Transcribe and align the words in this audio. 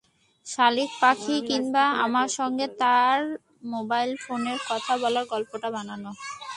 শালিক 0.47 0.91
পাখি 1.01 1.35
কিংবা 1.49 1.83
আমার 2.05 2.27
সঙ্গে 2.39 2.65
তাঁর 2.81 3.19
মোবাইল 3.73 4.11
ফোনের 4.23 4.59
কথা 4.69 4.93
বলার 5.01 5.25
গল্পটা 5.33 5.69
বানানো। 5.75 6.11